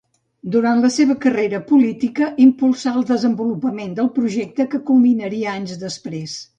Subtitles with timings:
[0.53, 6.41] Durant la seva carrera política, impulsà el desenvolupament del projecte, que culminaria anys després.